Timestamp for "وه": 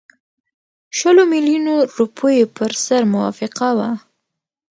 3.77-3.89